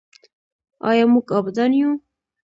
آیا 0.89 1.05
موږ 1.13 1.25
عابدان 1.35 1.71
یو؟ 1.79 1.89